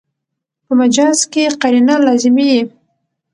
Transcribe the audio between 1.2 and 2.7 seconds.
کښي قرینه لازمي يي.